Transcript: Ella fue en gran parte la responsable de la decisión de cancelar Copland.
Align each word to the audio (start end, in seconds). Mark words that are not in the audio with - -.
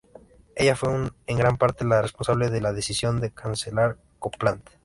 Ella 0.55 0.75
fue 0.75 1.11
en 1.27 1.37
gran 1.37 1.59
parte 1.59 1.85
la 1.85 2.01
responsable 2.01 2.49
de 2.49 2.59
la 2.59 2.73
decisión 2.73 3.19
de 3.21 3.29
cancelar 3.29 3.99
Copland. 4.17 4.63